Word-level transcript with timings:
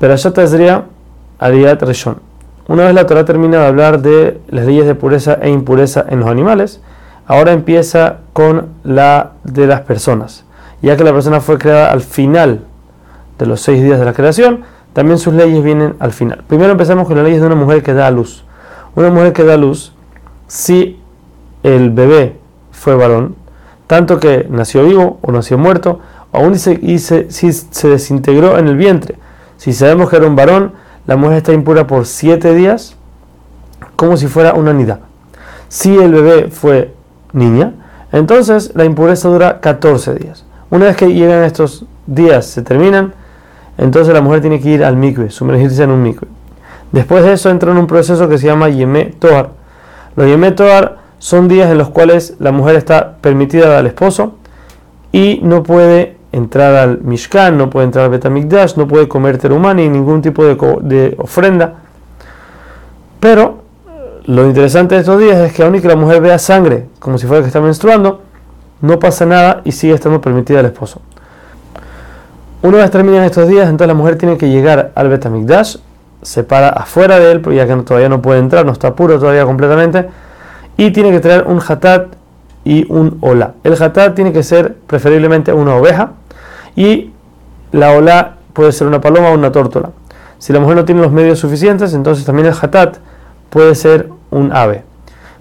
Perashat 0.00 0.38
Ezria, 0.38 0.86
Ariat 1.38 1.82
Rishon. 1.82 2.16
Una 2.68 2.86
vez 2.86 2.94
la 2.94 3.06
Torah 3.06 3.26
termina 3.26 3.58
de 3.58 3.66
hablar 3.66 4.00
de 4.00 4.40
las 4.48 4.64
leyes 4.64 4.86
de 4.86 4.94
pureza 4.94 5.38
e 5.42 5.50
impureza 5.50 6.06
en 6.08 6.20
los 6.20 6.30
animales, 6.30 6.80
ahora 7.26 7.52
empieza 7.52 8.20
con 8.32 8.68
la 8.82 9.32
de 9.44 9.66
las 9.66 9.82
personas. 9.82 10.46
Ya 10.80 10.96
que 10.96 11.04
la 11.04 11.12
persona 11.12 11.42
fue 11.42 11.58
creada 11.58 11.92
al 11.92 12.00
final 12.00 12.60
de 13.38 13.44
los 13.44 13.60
seis 13.60 13.82
días 13.82 13.98
de 13.98 14.06
la 14.06 14.14
creación, 14.14 14.62
también 14.94 15.18
sus 15.18 15.34
leyes 15.34 15.62
vienen 15.62 15.96
al 15.98 16.12
final. 16.12 16.44
Primero 16.46 16.72
empezamos 16.72 17.06
con 17.06 17.16
las 17.16 17.24
leyes 17.26 17.42
de 17.42 17.48
una 17.48 17.56
mujer 17.56 17.82
que 17.82 17.92
da 17.92 18.06
a 18.06 18.10
luz. 18.10 18.46
Una 18.94 19.10
mujer 19.10 19.34
que 19.34 19.44
da 19.44 19.52
a 19.52 19.58
luz, 19.58 19.92
si 20.46 20.98
el 21.62 21.90
bebé 21.90 22.38
fue 22.72 22.94
varón, 22.94 23.36
tanto 23.86 24.18
que 24.18 24.46
nació 24.48 24.82
vivo 24.82 25.18
o 25.20 25.30
nació 25.30 25.58
muerto, 25.58 26.00
aún 26.32 26.58
si 26.58 26.98
se 26.98 27.88
desintegró 27.88 28.56
en 28.56 28.66
el 28.66 28.78
vientre. 28.78 29.16
Si 29.60 29.74
sabemos 29.74 30.08
que 30.08 30.16
era 30.16 30.26
un 30.26 30.36
varón, 30.36 30.72
la 31.06 31.16
mujer 31.16 31.36
está 31.36 31.52
impura 31.52 31.86
por 31.86 32.06
siete 32.06 32.54
días, 32.54 32.96
como 33.94 34.16
si 34.16 34.26
fuera 34.26 34.54
una 34.54 34.72
nida. 34.72 35.00
Si 35.68 35.94
el 35.98 36.14
bebé 36.14 36.48
fue 36.48 36.94
niña, 37.34 37.74
entonces 38.10 38.72
la 38.74 38.86
impureza 38.86 39.28
dura 39.28 39.60
14 39.60 40.14
días. 40.14 40.46
Una 40.70 40.86
vez 40.86 40.96
que 40.96 41.12
llegan 41.12 41.44
estos 41.44 41.84
días, 42.06 42.46
se 42.46 42.62
terminan, 42.62 43.12
entonces 43.76 44.14
la 44.14 44.22
mujer 44.22 44.40
tiene 44.40 44.62
que 44.62 44.70
ir 44.70 44.82
al 44.82 44.96
mikve, 44.96 45.28
sumergirse 45.28 45.82
en 45.82 45.90
un 45.90 46.04
mikve. 46.04 46.26
Después 46.90 47.22
de 47.22 47.34
eso 47.34 47.50
entra 47.50 47.70
en 47.70 47.76
un 47.76 47.86
proceso 47.86 48.30
que 48.30 48.38
se 48.38 48.46
llama 48.46 48.70
Yemé 48.70 49.14
Toar. 49.18 49.50
Los 50.16 50.26
Yemé 50.26 50.52
Toar 50.52 51.00
son 51.18 51.48
días 51.48 51.70
en 51.70 51.76
los 51.76 51.90
cuales 51.90 52.34
la 52.38 52.50
mujer 52.50 52.76
está 52.76 53.18
permitida 53.20 53.78
al 53.78 53.86
esposo 53.86 54.36
y 55.12 55.40
no 55.42 55.62
puede 55.62 56.16
entrar 56.32 56.74
al 56.76 57.00
Mishkan, 57.02 57.56
no 57.56 57.70
puede 57.70 57.86
entrar 57.86 58.04
al 58.04 58.10
Betamikdash, 58.10 58.76
no 58.76 58.86
puede 58.86 59.08
comer 59.08 59.38
terumá 59.38 59.74
ni 59.74 59.88
ningún 59.88 60.22
tipo 60.22 60.44
de, 60.44 61.14
ofrenda. 61.18 61.74
Pero 63.18 63.62
lo 64.26 64.46
interesante 64.46 64.94
de 64.94 65.00
estos 65.00 65.18
días 65.18 65.38
es 65.38 65.52
que 65.52 65.62
aunque 65.62 65.86
la 65.88 65.96
mujer 65.96 66.20
vea 66.20 66.38
sangre, 66.38 66.86
como 66.98 67.18
si 67.18 67.26
fuera 67.26 67.42
que 67.42 67.48
está 67.48 67.60
menstruando, 67.60 68.22
no 68.80 68.98
pasa 68.98 69.26
nada 69.26 69.60
y 69.64 69.72
sigue 69.72 69.94
estando 69.94 70.20
permitida 70.20 70.60
al 70.60 70.66
esposo. 70.66 71.00
Una 72.62 72.78
vez 72.78 72.90
terminan 72.90 73.24
estos 73.24 73.48
días, 73.48 73.64
entonces 73.64 73.88
la 73.88 73.94
mujer 73.94 74.16
tiene 74.16 74.36
que 74.36 74.48
llegar 74.48 74.92
al 74.94 75.08
Betamikdash, 75.08 75.76
se 76.22 76.44
para 76.44 76.68
afuera 76.68 77.18
de 77.18 77.32
él, 77.32 77.42
ya 77.54 77.66
que 77.66 77.74
todavía 77.76 78.08
no 78.08 78.20
puede 78.20 78.38
entrar, 78.38 78.66
no 78.66 78.72
está 78.72 78.94
puro 78.94 79.18
todavía 79.18 79.44
completamente, 79.44 80.08
y 80.76 80.90
tiene 80.92 81.10
que 81.10 81.20
traer 81.20 81.46
un 81.46 81.60
hatat 81.66 82.14
y 82.64 82.90
un 82.92 83.18
hola. 83.22 83.54
El 83.64 83.82
hatat 83.82 84.14
tiene 84.14 84.32
que 84.32 84.42
ser 84.42 84.76
preferiblemente 84.86 85.52
una 85.52 85.74
oveja 85.74 86.12
y 86.76 87.10
la 87.72 87.92
hola 87.92 88.36
puede 88.52 88.72
ser 88.72 88.86
una 88.86 89.00
paloma 89.00 89.30
o 89.30 89.34
una 89.34 89.52
tórtola. 89.52 89.90
Si 90.38 90.52
la 90.52 90.60
mujer 90.60 90.76
no 90.76 90.84
tiene 90.84 91.02
los 91.02 91.12
medios 91.12 91.38
suficientes, 91.38 91.94
entonces 91.94 92.24
también 92.24 92.46
el 92.46 92.54
hatat 92.60 92.96
puede 93.50 93.74
ser 93.74 94.08
un 94.30 94.52
ave. 94.52 94.84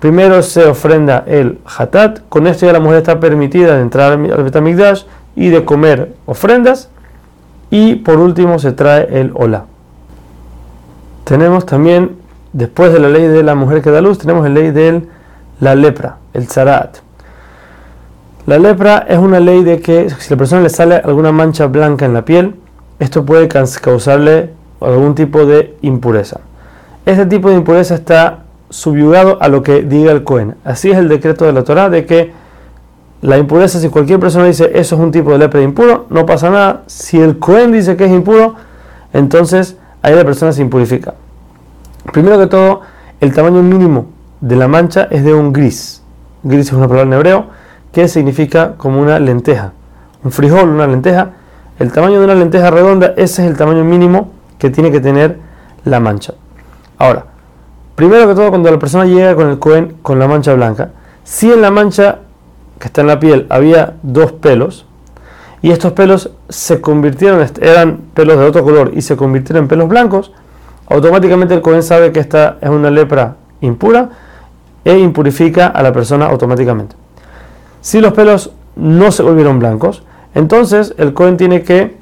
Primero 0.00 0.42
se 0.42 0.66
ofrenda 0.66 1.24
el 1.26 1.58
hatat, 1.64 2.20
con 2.28 2.46
esto 2.46 2.66
ya 2.66 2.72
la 2.72 2.80
mujer 2.80 2.98
está 2.98 3.20
permitida 3.20 3.76
de 3.76 3.82
entrar 3.82 4.12
al 4.12 4.42
Betamigdash 4.42 5.04
y 5.36 5.48
de 5.48 5.64
comer 5.64 6.14
ofrendas. 6.26 6.90
Y 7.70 7.94
por 7.94 8.18
último 8.18 8.58
se 8.58 8.72
trae 8.72 9.08
el 9.20 9.30
hola. 9.34 9.64
Tenemos 11.24 11.64
también, 11.64 12.16
después 12.52 12.92
de 12.92 12.98
la 12.98 13.08
ley 13.08 13.28
de 13.28 13.42
la 13.42 13.54
mujer 13.54 13.80
que 13.80 13.90
da 13.90 14.00
luz, 14.00 14.18
tenemos 14.18 14.42
la 14.42 14.50
ley 14.50 14.72
de 14.72 15.06
la 15.60 15.74
lepra, 15.74 16.16
el 16.34 16.48
zarat. 16.48 16.98
La 18.44 18.58
lepra 18.58 19.06
es 19.08 19.18
una 19.18 19.38
ley 19.38 19.62
de 19.62 19.80
que 19.80 20.10
si 20.10 20.26
a 20.26 20.30
la 20.30 20.36
persona 20.36 20.62
le 20.62 20.68
sale 20.68 20.96
alguna 20.96 21.30
mancha 21.30 21.68
blanca 21.68 22.06
en 22.06 22.12
la 22.12 22.24
piel, 22.24 22.56
esto 22.98 23.24
puede 23.24 23.46
causarle 23.46 24.50
algún 24.80 25.14
tipo 25.14 25.46
de 25.46 25.76
impureza. 25.82 26.40
Este 27.06 27.26
tipo 27.26 27.50
de 27.50 27.56
impureza 27.56 27.94
está 27.94 28.40
subyugado 28.68 29.40
a 29.40 29.46
lo 29.46 29.62
que 29.62 29.82
diga 29.82 30.10
el 30.10 30.24
Cohen. 30.24 30.56
Así 30.64 30.90
es 30.90 30.98
el 30.98 31.08
decreto 31.08 31.44
de 31.44 31.52
la 31.52 31.62
Torah 31.62 31.88
de 31.88 32.04
que 32.04 32.32
la 33.20 33.38
impureza, 33.38 33.78
si 33.78 33.88
cualquier 33.90 34.18
persona 34.18 34.46
dice 34.46 34.72
eso 34.74 34.96
es 34.96 35.00
un 35.00 35.12
tipo 35.12 35.30
de 35.30 35.38
lepra 35.38 35.62
impuro, 35.62 36.06
no 36.10 36.26
pasa 36.26 36.50
nada. 36.50 36.82
Si 36.88 37.20
el 37.20 37.38
Cohen 37.38 37.70
dice 37.70 37.96
que 37.96 38.06
es 38.06 38.10
impuro, 38.10 38.56
entonces 39.12 39.76
ahí 40.02 40.16
la 40.16 40.24
persona 40.24 40.50
se 40.52 40.62
impurifica. 40.62 41.14
Primero 42.12 42.40
que 42.40 42.48
todo, 42.48 42.80
el 43.20 43.32
tamaño 43.32 43.62
mínimo 43.62 44.06
de 44.40 44.56
la 44.56 44.66
mancha 44.66 45.06
es 45.12 45.22
de 45.22 45.32
un 45.32 45.52
gris. 45.52 46.02
Gris 46.42 46.66
es 46.66 46.72
una 46.72 46.88
palabra 46.88 47.06
en 47.06 47.12
hebreo 47.12 47.61
que 47.92 48.08
significa 48.08 48.74
como 48.76 49.00
una 49.00 49.18
lenteja. 49.18 49.72
Un 50.24 50.32
frijol, 50.32 50.68
una 50.68 50.86
lenteja. 50.86 51.30
El 51.78 51.92
tamaño 51.92 52.18
de 52.18 52.24
una 52.24 52.34
lenteja 52.34 52.70
redonda, 52.70 53.14
ese 53.16 53.42
es 53.44 53.50
el 53.50 53.56
tamaño 53.56 53.84
mínimo 53.84 54.30
que 54.58 54.70
tiene 54.70 54.90
que 54.90 55.00
tener 55.00 55.38
la 55.84 56.00
mancha. 56.00 56.34
Ahora, 56.98 57.26
primero 57.94 58.28
que 58.28 58.34
todo, 58.34 58.50
cuando 58.50 58.70
la 58.70 58.78
persona 58.78 59.04
llega 59.04 59.34
con 59.34 59.48
el 59.48 59.58
cohen 59.58 59.96
con 60.02 60.18
la 60.18 60.28
mancha 60.28 60.54
blanca, 60.54 60.90
si 61.24 61.50
en 61.50 61.60
la 61.60 61.70
mancha 61.70 62.18
que 62.78 62.86
está 62.86 63.00
en 63.00 63.08
la 63.08 63.20
piel 63.20 63.46
había 63.50 63.94
dos 64.02 64.32
pelos, 64.32 64.86
y 65.62 65.70
estos 65.70 65.92
pelos 65.92 66.30
se 66.48 66.80
convirtieron, 66.80 67.46
eran 67.60 67.98
pelos 68.14 68.38
de 68.38 68.44
otro 68.44 68.64
color 68.64 68.90
y 68.94 69.02
se 69.02 69.16
convirtieron 69.16 69.64
en 69.64 69.68
pelos 69.68 69.88
blancos, 69.88 70.32
automáticamente 70.88 71.54
el 71.54 71.62
cohen 71.62 71.84
sabe 71.84 72.10
que 72.10 72.18
esta 72.18 72.58
es 72.60 72.68
una 72.68 72.90
lepra 72.90 73.36
impura 73.60 74.10
e 74.84 74.98
impurifica 74.98 75.68
a 75.68 75.82
la 75.82 75.92
persona 75.92 76.26
automáticamente. 76.26 77.01
Si 77.82 78.00
los 78.00 78.12
pelos 78.12 78.52
no 78.76 79.10
se 79.10 79.22
volvieron 79.22 79.58
blancos, 79.58 80.04
entonces 80.34 80.94
el 80.98 81.12
Cohen 81.12 81.36
tiene 81.36 81.62
que 81.62 81.96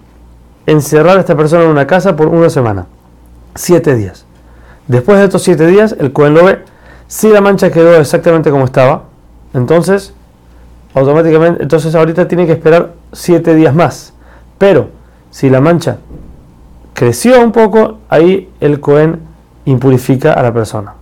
encerrar 0.67 1.17
a 1.17 1.21
esta 1.21 1.37
persona 1.37 1.65
en 1.65 1.71
una 1.71 1.87
casa 1.87 2.17
por 2.17 2.29
una 2.29 2.51
semana, 2.51 2.87
siete 3.55 3.97
días. 3.97 4.27
Después 4.87 5.19
de 5.19 5.25
estos 5.25 5.43
siete 5.43 5.67
días, 5.67 5.97
el 5.99 6.13
Cohen 6.13 6.35
lo 6.35 6.45
ve. 6.45 6.59
Si 7.09 7.29
la 7.29 7.41
mancha 7.41 7.71
quedó 7.71 7.97
exactamente 7.97 8.51
como 8.51 8.67
estaba, 8.67 9.05
entonces 9.55 10.13
automáticamente, 10.95 11.63
entonces 11.63 11.95
ahorita 11.95 12.29
tiene 12.29 12.47
que 12.47 12.53
esperar 12.53 12.93
siete 13.13 13.55
días 13.55 13.75
más. 13.75 14.13
Pero 14.59 14.91
si 15.31 15.49
la 15.49 15.63
mancha 15.63 15.97
creció 16.93 17.43
un 17.43 17.53
poco, 17.53 17.99
ahí 18.11 18.51
el 18.61 18.81
Cohen 18.81 19.21
impurifica 19.65 20.35
a 20.35 20.43
la 20.43 20.53
persona. 20.53 21.00